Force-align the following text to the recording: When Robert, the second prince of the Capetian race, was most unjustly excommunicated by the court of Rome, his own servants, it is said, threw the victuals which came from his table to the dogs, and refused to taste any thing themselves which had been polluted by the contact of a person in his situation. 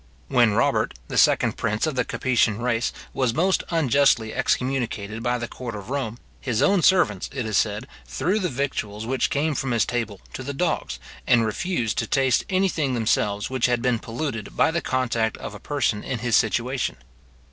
When 0.29 0.53
Robert, 0.55 0.95
the 1.09 1.15
second 1.19 1.57
prince 1.57 1.85
of 1.85 1.93
the 1.93 2.03
Capetian 2.03 2.57
race, 2.57 2.91
was 3.13 3.35
most 3.35 3.61
unjustly 3.69 4.33
excommunicated 4.33 5.21
by 5.21 5.37
the 5.37 5.47
court 5.47 5.75
of 5.75 5.91
Rome, 5.91 6.17
his 6.39 6.59
own 6.63 6.81
servants, 6.81 7.29
it 7.31 7.45
is 7.45 7.55
said, 7.55 7.85
threw 8.07 8.39
the 8.39 8.49
victuals 8.49 9.05
which 9.05 9.29
came 9.29 9.53
from 9.53 9.69
his 9.69 9.85
table 9.85 10.19
to 10.33 10.41
the 10.41 10.55
dogs, 10.55 10.97
and 11.27 11.45
refused 11.45 11.99
to 11.99 12.07
taste 12.07 12.45
any 12.49 12.67
thing 12.67 12.95
themselves 12.95 13.51
which 13.51 13.67
had 13.67 13.83
been 13.83 13.99
polluted 13.99 14.57
by 14.57 14.71
the 14.71 14.81
contact 14.81 15.37
of 15.37 15.53
a 15.53 15.59
person 15.59 16.03
in 16.03 16.17
his 16.17 16.35
situation. 16.35 16.97